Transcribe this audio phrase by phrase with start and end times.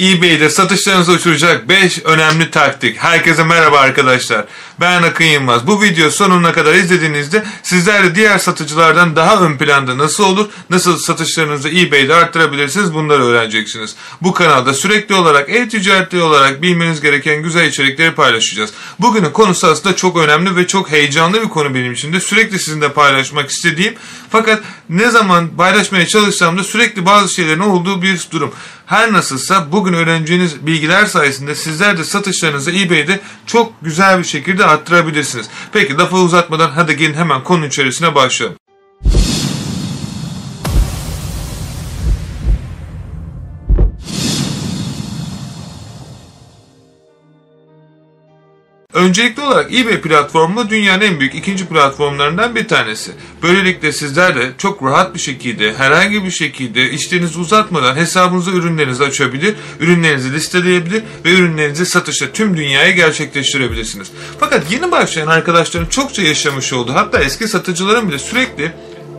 [0.00, 2.98] eBay'de satışlarınızı uçuracak 5 önemli taktik.
[2.98, 4.44] Herkese merhaba arkadaşlar.
[4.80, 5.66] Ben Akın Yılmaz.
[5.66, 10.98] Bu video sonuna kadar izlediğinizde sizler de diğer satıcılardan daha ön planda nasıl olur, nasıl
[10.98, 13.94] satışlarınızı eBay'de arttırabilirsiniz bunları öğreneceksiniz.
[14.22, 18.70] Bu kanalda sürekli olarak e-ticaretli olarak bilmeniz gereken güzel içerikleri paylaşacağız.
[18.98, 22.20] Bugünün konusu aslında çok önemli ve çok heyecanlı bir konu benim için de.
[22.20, 23.94] Sürekli sizinle paylaşmak istediğim
[24.30, 28.54] fakat ne zaman paylaşmaya çalışsam da sürekli bazı şeylerin olduğu bir durum.
[28.88, 35.48] Her nasılsa bugün öğreneceğiniz bilgiler sayesinde sizler de satışlarınızı eBay'de çok güzel bir şekilde arttırabilirsiniz.
[35.72, 38.58] Peki lafı uzatmadan hadi gelin hemen konu içerisine başlayalım.
[48.98, 53.12] Öncelikli olarak eBay platformu dünyanın en büyük ikinci platformlarından bir tanesi.
[53.42, 59.54] Böylelikle sizler de çok rahat bir şekilde, herhangi bir şekilde işlerinizi uzatmadan hesabınıza ürünlerinizi açabilir,
[59.80, 64.08] ürünlerinizi listeleyebilir ve ürünlerinizi satışta tüm dünyaya gerçekleştirebilirsiniz.
[64.40, 68.72] Fakat yeni başlayan arkadaşların çokça yaşamış olduğu, hatta eski satıcıların bile sürekli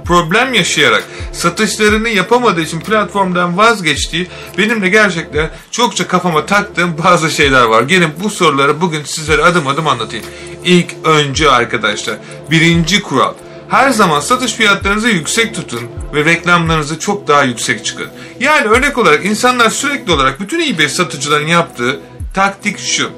[0.10, 7.64] problem yaşayarak satışlarını yapamadığı için platformdan vazgeçtiği benim de gerçekten çokça kafama taktığım bazı şeyler
[7.64, 7.84] var.
[7.84, 10.26] Gelin bu soruları bugün sizlere adım adım anlatayım.
[10.66, 12.16] İlk önce arkadaşlar
[12.52, 13.34] birinci kural
[13.70, 15.82] her zaman satış fiyatlarınızı yüksek tutun
[16.14, 18.08] ve reklamlarınızı çok daha yüksek çıkın.
[18.40, 22.00] Yani örnek olarak insanlar sürekli olarak bütün eBay satıcıların yaptığı
[22.34, 23.10] taktik şu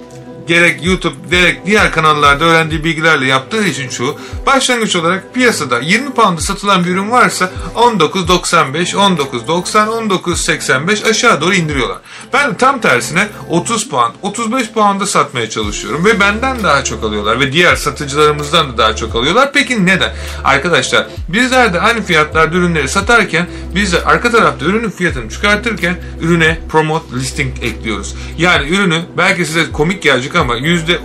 [0.47, 6.41] gerek YouTube gerek diğer kanallarda öğrendiği bilgilerle yaptığı için şu başlangıç olarak piyasada 20 pound'a
[6.41, 11.97] satılan bir ürün varsa 19.95, 19.90, 19.85 aşağı doğru indiriyorlar.
[12.33, 17.53] Ben tam tersine 30 pound, 35 pound'a satmaya çalışıyorum ve benden daha çok alıyorlar ve
[17.53, 19.53] diğer satıcılarımızdan da daha çok alıyorlar.
[19.53, 20.13] Peki neden?
[20.43, 26.59] Arkadaşlar bizler de aynı fiyatlarda ürünleri satarken biz de arka tarafta ürünün fiyatını çıkartırken ürüne
[26.69, 28.15] promote listing ekliyoruz.
[28.37, 30.97] Yani ürünü belki size komik gelecek ama %30,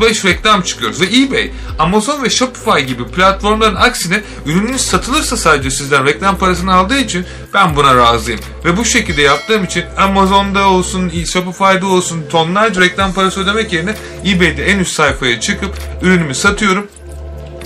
[0.00, 1.00] %35 reklam çıkıyoruz.
[1.00, 6.98] Ve eBay, Amazon ve Shopify gibi platformların aksine ürününüz satılırsa sadece sizden reklam parasını aldığı
[6.98, 8.40] için ben buna razıyım.
[8.64, 13.94] Ve bu şekilde yaptığım için Amazon'da olsun, Shopify'da olsun tonlarca reklam parası ödemek yerine
[14.26, 16.88] eBay'de en üst sayfaya çıkıp ürünümü satıyorum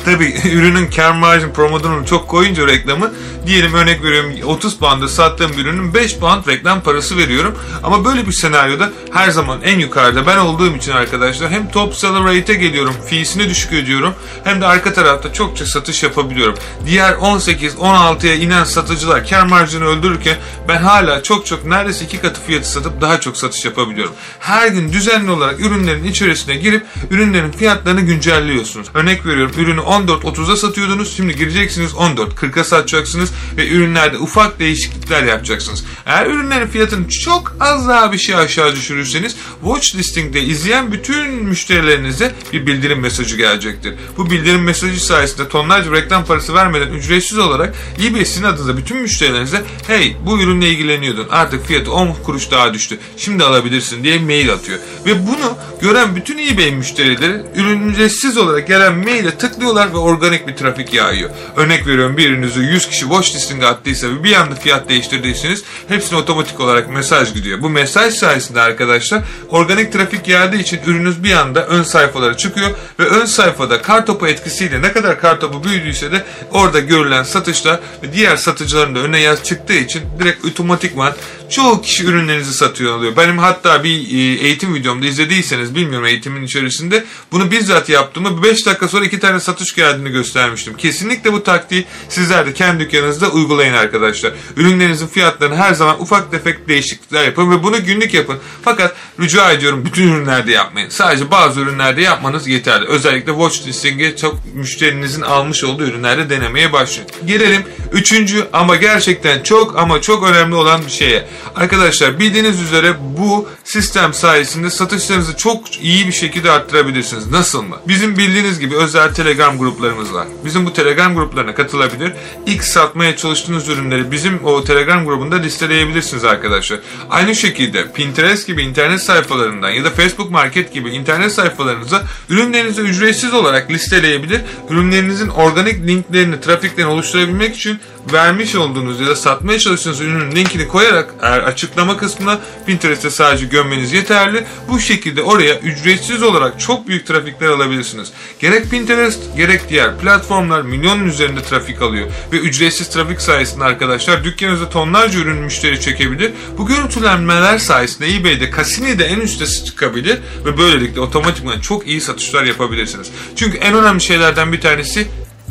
[0.08, 3.12] Tabi ürünün kar marjın promodunu çok koyunca reklamı
[3.46, 7.58] diyelim örnek veriyorum 30 pound'a sattığım ürünün 5 pound reklam parası veriyorum.
[7.82, 12.24] Ama böyle bir senaryoda her zaman en yukarıda ben olduğum için arkadaşlar hem top seller
[12.24, 14.14] rate'e geliyorum feesini düşük ödüyorum
[14.44, 16.54] hem de arka tarafta çokça satış yapabiliyorum.
[16.86, 20.36] Diğer 18-16'ya inen satıcılar kar marjını öldürürken
[20.69, 24.14] ben hala çok çok neredeyse iki katı fiyatı satıp daha çok satış yapabiliyorum.
[24.40, 28.88] Her gün düzenli olarak ürünlerin içerisine girip ürünlerin fiyatlarını güncelliyorsunuz.
[28.94, 31.16] Örnek veriyorum ürünü 14.30'a satıyordunuz.
[31.16, 35.84] Şimdi gireceksiniz 14.40'a satacaksınız ve ürünlerde ufak değişiklikler yapacaksınız.
[36.06, 42.34] Eğer ürünlerin fiyatını çok az daha bir şey aşağı düşürürseniz watch listing'de izleyen bütün müşterilerinize
[42.53, 43.94] bir bildirim mesajı gelecektir.
[44.16, 49.62] Bu bildirim mesajı sayesinde tonlarca reklam parası vermeden ücretsiz olarak eBay sizin adınıza bütün müşterilerinize
[49.87, 54.78] hey bu ürünle ilgileniyordun artık fiyatı 10 kuruş daha düştü şimdi alabilirsin diye mail atıyor.
[55.06, 57.42] Ve bunu gören bütün eBay müşterileri
[57.88, 61.31] ücretsiz olarak gelen maile tıklıyorlar alıyorlar ve organik bir trafik yağıyor.
[61.56, 66.19] Örnek veriyorum bir ürününüzü 100 kişi watch listing'e attıysa ve bir anda fiyat değiştirdiyseniz hepsine
[66.19, 67.62] otomatik olarak mesaj gidiyor.
[67.62, 73.05] Bu mesaj sayesinde arkadaşlar organik trafik yağdığı için ürününüz bir anda ön sayfalara çıkıyor ve
[73.05, 78.94] ön sayfada kartopu etkisiyle ne kadar kartopu büyüdüyse de orada görülen satışlar ve diğer satıcıların
[78.94, 81.12] da öne yaz çıktığı için direkt otomatikman
[81.50, 83.16] çoğu kişi ürünlerinizi satıyor oluyor.
[83.16, 88.88] Benim hatta bir e, eğitim videomda izlediyseniz bilmiyorum eğitimin içerisinde bunu bizzat yaptığımı 5 dakika
[88.88, 90.76] sonra iki tane satış geldiğini göstermiştim.
[90.76, 94.32] Kesinlikle bu taktiği sizler de kendi dükkanınızda uygulayın arkadaşlar.
[94.56, 98.38] Ürünlerinizin fiyatlarını her zaman ufak tefek değişiklikler yapın ve bunu günlük yapın.
[98.62, 100.88] Fakat rica ediyorum bütün ürünlerde yapmayın.
[100.88, 102.87] Sadece bazı ürünlerde yapmanız yeterli.
[102.87, 107.10] Özellikle watch listing'e çok müşterinizin almış olduğu ürünlerde denemeye başlayın.
[107.26, 111.28] Gelelim üçüncü ama gerçekten çok ama çok önemli olan bir şeye.
[111.56, 117.26] Arkadaşlar bildiğiniz üzere bu sistem sayesinde satışlarınızı çok iyi bir şekilde arttırabilirsiniz.
[117.26, 117.76] Nasıl mı?
[117.88, 120.26] Bizim bildiğiniz gibi özel Telegram gruplarımız var.
[120.44, 122.12] Bizim bu Telegram gruplarına katılabilir.
[122.46, 126.79] İlk satmaya çalıştığınız ürünleri bizim o Telegram grubunda listeleyebilirsiniz arkadaşlar.
[127.11, 133.35] Aynı şekilde Pinterest gibi internet sayfalarından ya da Facebook Market gibi internet sayfalarınıza ürünlerinizi ücretsiz
[133.35, 134.40] olarak listeleyebilir.
[134.70, 137.79] Ürünlerinizin organik linklerini, trafiklerini oluşturabilmek için
[138.12, 144.45] vermiş olduğunuz ya da satmaya çalıştığınız ürünün linkini koyarak açıklama kısmına Pinterest'te sadece gömmeniz yeterli.
[144.69, 148.12] Bu şekilde oraya ücretsiz olarak çok büyük trafikler alabilirsiniz.
[148.41, 154.71] Gerek Pinterest gerek diğer platformlar milyonun üzerinde trafik alıyor ve ücretsiz trafik sayesinde arkadaşlar dükkanınızda
[154.71, 156.33] tonlarca ürün müşteri çekebilir.
[156.59, 163.11] Bu görüntülenmeler sayesinde eBay'de Cassini'de en üste çıkabilir ve böylelikle otomatikman çok iyi satışlar yapabilirsiniz.
[163.37, 165.06] Çünkü en önemli şeylerden bir tanesi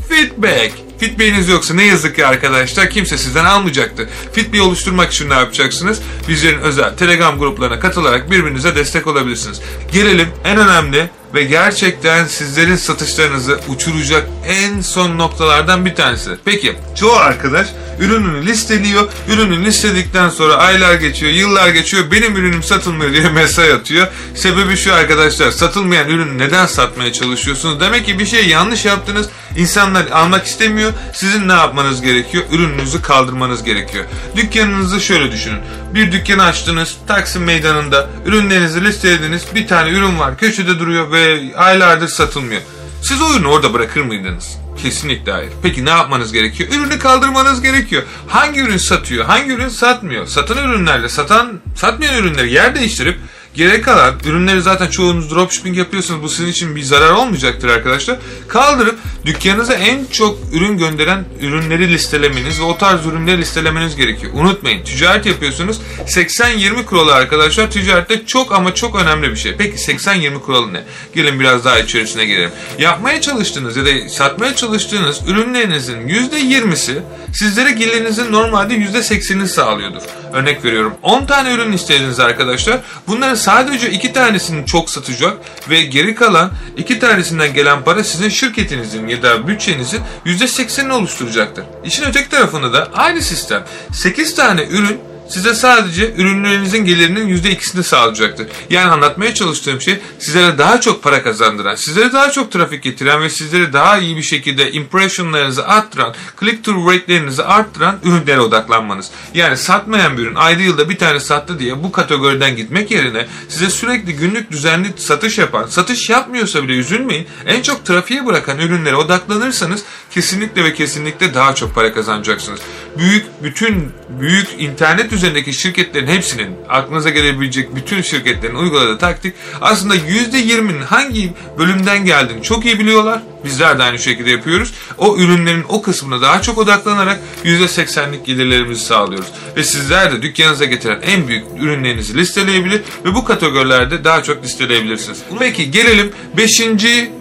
[0.10, 0.87] feedback.
[1.00, 4.10] Feedback'iniz yoksa ne yazık ki arkadaşlar kimse sizden almayacaktı.
[4.34, 6.02] Feedback oluşturmak için ne yapacaksınız?
[6.28, 9.62] Bizlerin özel Telegram gruplarına katılarak birbirinize destek olabilirsiniz.
[9.92, 16.30] Gelelim en önemli ve gerçekten sizlerin satışlarınızı uçuracak en son noktalardan bir tanesi.
[16.46, 17.68] Peki çoğu arkadaş
[18.00, 19.08] ürününü listeliyor.
[19.30, 22.12] Ürünü listeledikten sonra aylar geçiyor, yıllar geçiyor.
[22.12, 24.08] Benim ürünüm satılmıyor diye mesaj atıyor.
[24.36, 27.80] Sebebi şu arkadaşlar satılmayan ürünü neden satmaya çalışıyorsunuz?
[27.80, 29.30] Demek ki bir şey yanlış yaptınız.
[29.58, 30.94] İnsanlar almak istemiyor.
[31.14, 32.44] Sizin ne yapmanız gerekiyor?
[32.52, 34.06] Ürününüzü kaldırmanız gerekiyor.
[34.36, 35.60] Dükkanınızı şöyle düşünün.
[35.94, 36.96] Bir dükkanı açtınız.
[37.08, 39.46] Taksim meydanında ürünlerinizi listelediniz.
[39.56, 40.38] Bir tane ürün var.
[40.38, 42.62] Köşede duruyor ve aylardır satılmıyor.
[43.02, 44.58] Siz o ürünü orada bırakır mıydınız?
[44.84, 45.52] Kesinlikle hayır.
[45.64, 46.70] Peki ne yapmanız gerekiyor?
[46.72, 48.04] Ürünü kaldırmanız gerekiyor.
[48.28, 49.26] Hangi ürün satıyor?
[49.26, 50.26] Hangi ürün satmıyor?
[50.26, 53.20] Satan ürünlerle satan satmayan ürünleri yer değiştirip
[53.58, 56.24] Gerek kalan ürünleri zaten çoğunuz dropshipping yapıyorsunuz.
[56.24, 58.18] Bu sizin için bir zarar olmayacaktır arkadaşlar.
[58.48, 64.34] Kaldırıp dükkanınıza en çok ürün gönderen ürünleri listelemeniz ve o tarz ürünleri listelemeniz gerekiyor.
[64.36, 65.82] Unutmayın ticaret yapıyorsunuz.
[66.06, 69.56] 80-20 kuralı arkadaşlar ticarette çok ama çok önemli bir şey.
[69.58, 70.84] Peki 80-20 kuralı ne?
[71.16, 72.52] Gelin biraz daha içerisine girelim.
[72.80, 77.02] Yapmaya çalıştığınız ya da satmaya çalıştığınız ürünlerinizin %20'si
[77.34, 80.02] sizlere gelirinizin normalde %80'ini sağlıyordur.
[80.34, 82.80] Örnek veriyorum 10 tane ürün istediniz arkadaşlar.
[83.08, 85.38] Bunların sadece 2 tanesini çok satacak
[85.70, 91.66] ve geri kalan 2 tanesinden gelen para sizin şirketinizin ya da bütçenizin %80'ini oluşturacaktır.
[91.84, 93.64] İşin öteki tarafında da aynı sistem.
[93.94, 98.48] 8 tane ürün size sadece ürünlerinizin gelirinin %2'sini sağlayacaktır.
[98.70, 103.30] Yani anlatmaya çalıştığım şey sizlere daha çok para kazandıran, sizlere daha çok trafik getiren ve
[103.30, 109.10] sizlere daha iyi bir şekilde impressionlarınızı arttıran, click-through rate'lerinizi arttıran ürünlere odaklanmanız.
[109.34, 113.70] Yani satmayan bir ürün ayda yılda bir tane sattı diye bu kategoriden gitmek yerine size
[113.70, 117.28] sürekli günlük düzenli satış yapan, satış yapmıyorsa bile üzülmeyin.
[117.46, 122.60] En çok trafiğe bırakan ürünlere odaklanırsanız kesinlikle ve kesinlikle daha çok para kazanacaksınız.
[122.98, 130.82] Büyük bütün büyük internet üzerindeki şirketlerin hepsinin aklınıza gelebilecek bütün şirketlerin uyguladığı taktik aslında %20'nin
[130.82, 133.22] hangi bölümden geldiğini çok iyi biliyorlar.
[133.44, 134.74] Bizler de aynı şekilde yapıyoruz.
[134.98, 139.28] O ürünlerin o kısmına daha çok odaklanarak %80'lik gelirlerimizi sağlıyoruz.
[139.56, 145.20] Ve sizler de dükkanınıza getiren en büyük ürünlerinizi listeleyebilir ve bu kategorilerde daha çok listeleyebilirsiniz.
[145.40, 146.62] Peki gelelim 5.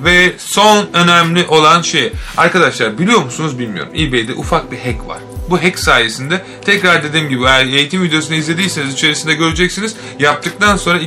[0.05, 2.13] ve son önemli olan şey.
[2.37, 3.93] Arkadaşlar biliyor musunuz bilmiyorum.
[3.95, 5.36] eBay'de ufak bir hack var.
[5.51, 9.95] Bu hack sayesinde tekrar dediğim gibi eğitim videosunu izlediyseniz içerisinde göreceksiniz.
[10.19, 11.01] Yaptıktan sonra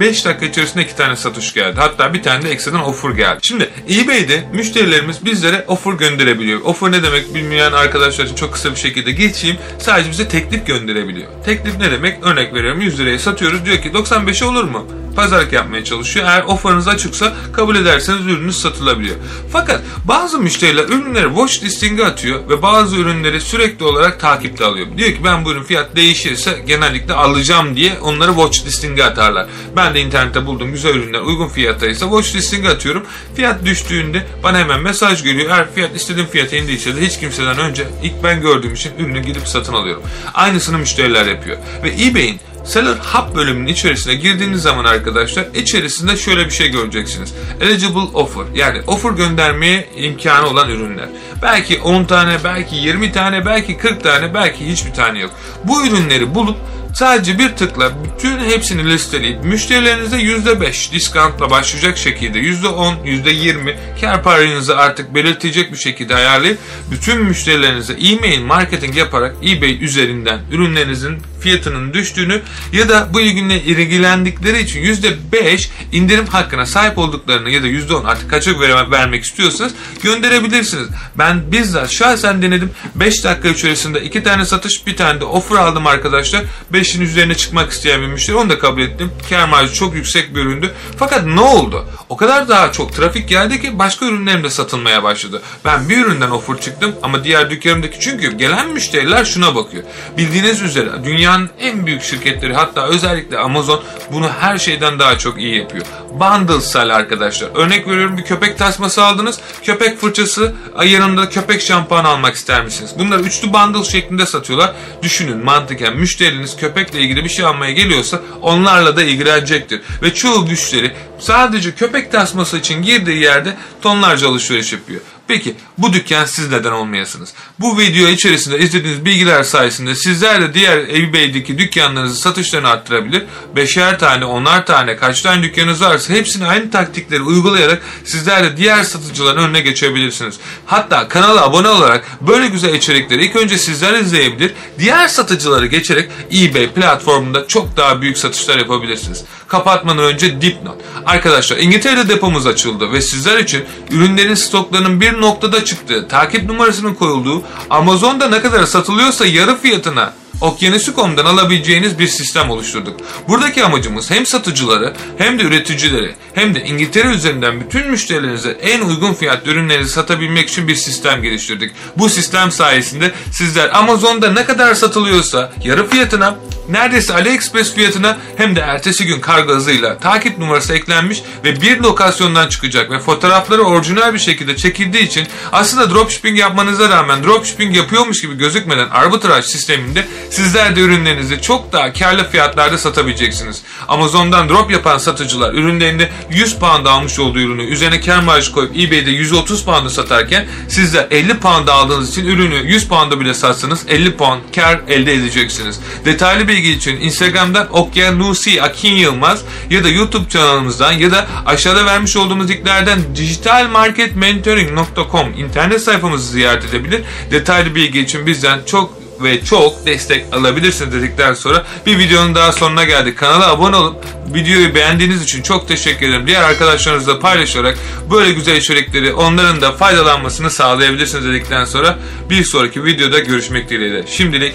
[0.00, 1.76] 5 dakika içerisinde 2 tane satış geldi.
[1.80, 3.38] Hatta bir tane de ekstradan offer geldi.
[3.42, 6.60] Şimdi eBay'de müşterilerimiz bizlere offer gönderebiliyor.
[6.60, 9.56] Offer ne demek bilmeyen arkadaşlar için çok kısa bir şekilde geçeyim.
[9.78, 11.28] Sadece bize teklif gönderebiliyor.
[11.44, 12.26] Teklif ne demek?
[12.26, 13.64] Örnek veriyorum 100 liraya satıyoruz.
[13.64, 14.86] Diyor ki 95'e olur mu?
[15.16, 16.26] Pazarlık yapmaya çalışıyor.
[16.26, 19.16] Eğer offerınız açıksa kabul ederseniz ürününüz satılabiliyor.
[19.52, 24.86] Fakat bazı müşteriler ürünleri watch listing'e atıyor ve bazı ürünleri sürekli olarak takipte alıyor.
[24.96, 29.46] Diyor ki ben bu ürün fiyat değişirse genellikle alacağım diye onları watch listing'e atarlar.
[29.76, 33.06] Ben de internette bulduğum güzel ürünler uygun fiyattaysa watch listing'e atıyorum.
[33.34, 35.50] Fiyat düştüğünde bana hemen mesaj geliyor.
[35.50, 39.48] Eğer fiyat istediğim fiyata indiyse de hiç kimseden önce ilk ben gördüğüm için ürünü gidip
[39.48, 40.02] satın alıyorum.
[40.34, 41.56] Aynısını müşteriler yapıyor.
[41.84, 47.34] Ve eBay'in Seller Hub bölümünün içerisine girdiğiniz zaman arkadaşlar içerisinde şöyle bir şey göreceksiniz.
[47.60, 51.08] Eligible offer yani offer göndermeye imkanı olan ürünler.
[51.42, 55.30] Belki 10 tane, belki 20 tane, belki 40 tane, belki hiçbir tane yok.
[55.64, 56.56] Bu ürünleri bulup
[56.96, 64.76] Sadece bir tıkla bütün hepsini listeleyip müşterilerinize %5 diskantla başlayacak şekilde %10, %20 kar paranızı
[64.76, 66.58] artık belirtecek bir şekilde ayarlayıp
[66.90, 74.60] bütün müşterilerinize e-mail marketing yaparak eBay üzerinden ürünlerinizin fiyatının düştüğünü ya da bu ilgiyle ilgilendikleri
[74.60, 78.60] için %5 indirim hakkına sahip olduklarını ya da %10 artık kaça
[78.90, 80.88] vermek istiyorsanız gönderebilirsiniz.
[81.18, 82.70] Ben bizzat şahsen denedim.
[82.94, 86.44] 5 dakika içerisinde 2 tane satış bir tane de offer aldım arkadaşlar.
[86.72, 89.10] 5'in üzerine çıkmak isteyen bir müşteri onu da kabul ettim.
[89.30, 90.74] Kar marjı çok yüksek bir üründü.
[90.98, 91.88] Fakat ne oldu?
[92.08, 95.42] O kadar daha çok trafik geldi ki başka ürünlerim de satılmaya başladı.
[95.64, 99.82] Ben bir üründen offer çıktım ama diğer dükkanımdaki çünkü gelen müşteriler şuna bakıyor.
[100.18, 101.04] Bildiğiniz üzere
[101.36, 105.84] dünyanın en büyük şirketleri hatta özellikle Amazon bunu her şeyden daha çok iyi yapıyor.
[106.12, 107.48] Bundle sell arkadaşlar.
[107.54, 109.40] Örnek veriyorum bir köpek tasması aldınız.
[109.62, 112.90] Köpek fırçası yanında köpek şampuanı almak ister misiniz?
[112.98, 114.72] Bunları üçlü bundle şeklinde satıyorlar.
[115.02, 119.80] Düşünün mantıken müşteriniz köpekle ilgili bir şey almaya geliyorsa onlarla da ilgilenecektir.
[120.02, 125.00] Ve çoğu müşteri sadece köpek tasması için girdiği yerde tonlarca alışveriş yapıyor.
[125.28, 127.34] Peki bu dükkan siz neden olmayasınız?
[127.60, 133.24] Bu video içerisinde izlediğiniz bilgiler sayesinde sizler de diğer eBay'deki dükkanlarınızı satışlarını arttırabilir.
[133.56, 138.84] Beşer tane, onar tane, kaç tane dükkanınız varsa hepsini aynı taktikleri uygulayarak sizler de diğer
[138.84, 140.34] satıcıların önüne geçebilirsiniz.
[140.66, 146.70] Hatta kanala abone olarak böyle güzel içerikleri ilk önce sizler izleyebilir, diğer satıcıları geçerek eBay
[146.70, 149.24] platformunda çok daha büyük satışlar yapabilirsiniz.
[149.48, 150.76] Kapatmadan önce dipnot.
[151.06, 157.42] Arkadaşlar İngiltere'de depomuz açıldı ve sizler için ürünlerin stoklarının bir noktada çıktığı, takip numarasının koyulduğu,
[157.70, 163.00] Amazon'da ne kadar satılıyorsa yarı fiyatına Okyanusu.com'dan alabileceğiniz bir sistem oluşturduk.
[163.28, 169.14] Buradaki amacımız hem satıcıları hem de üreticileri hem de İngiltere üzerinden bütün müşterilerinize en uygun
[169.14, 171.72] fiyat ürünleri satabilmek için bir sistem geliştirdik.
[171.96, 176.36] Bu sistem sayesinde sizler Amazon'da ne kadar satılıyorsa yarı fiyatına
[176.68, 182.48] neredeyse AliExpress fiyatına hem de ertesi gün kargo hızıyla takip numarası eklenmiş ve bir lokasyondan
[182.48, 188.38] çıkacak ve fotoğrafları orijinal bir şekilde çekildiği için aslında dropshipping yapmanıza rağmen dropshipping yapıyormuş gibi
[188.38, 193.62] gözükmeden arbitraj sisteminde sizler de ürünlerinizi çok daha karlı fiyatlarda satabileceksiniz.
[193.88, 199.10] Amazon'dan drop yapan satıcılar ürünlerinde 100 pound almış olduğu ürünü üzerine kar marjı koyup eBay'de
[199.10, 204.40] 130 pound'a satarken sizler 50 pound aldığınız için ürünü 100 pound'a bile satsanız 50 pound
[204.54, 205.80] kar elde edeceksiniz.
[206.04, 212.16] Detaylı bilgi için Instagram'dan Okyanusi Akin Yılmaz ya da YouTube kanalımızdan ya da aşağıda vermiş
[212.16, 217.02] olduğumuz linklerden digitalmarketmentoring.com internet sayfamızı ziyaret edebilir.
[217.30, 222.84] Detaylı bilgi için bizden çok ve çok destek alabilirsiniz dedikten sonra bir videonun daha sonuna
[222.84, 223.18] geldik.
[223.18, 224.04] Kanala abone olup
[224.34, 226.26] videoyu beğendiğiniz için çok teşekkür ederim.
[226.26, 227.78] Diğer arkadaşlarınızla paylaşarak
[228.10, 231.98] böyle güzel içerikleri onların da faydalanmasını sağlayabilirsiniz dedikten sonra
[232.30, 234.04] bir sonraki videoda görüşmek dileğiyle.
[234.06, 234.54] Şimdilik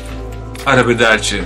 [0.66, 1.42] arabederci.